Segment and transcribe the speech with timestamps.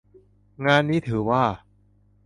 [0.65, 1.43] งานนี้ถือว่า